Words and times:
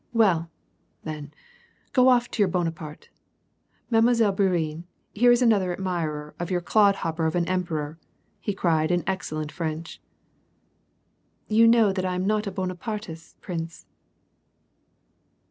"Well, 0.23 0.49
then, 1.03 1.31
go 1.93 2.09
off 2.09 2.31
to 2.31 2.41
your 2.41 2.47
Bonaparte! 2.47 3.09
Mile. 3.91 4.01
Bourienne, 4.31 4.85
here 5.13 5.31
is 5.31 5.43
another 5.43 5.71
admirer 5.71 6.33
of 6.39 6.49
your 6.49 6.59
clodhopper 6.59 7.27
of 7.27 7.35
an 7.35 7.47
emperor," 7.47 7.99
f 8.01 8.07
he 8.39 8.53
cried, 8.55 8.89
in 8.89 9.03
excellent 9.05 9.51
French." 9.51 10.01
You 11.47 11.67
know 11.67 11.93
that 11.93 12.03
I 12.03 12.15
am 12.15 12.25
not 12.25 12.47
a 12.47 12.51
Bonapartist, 12.51 13.39
prince." 13.41 13.85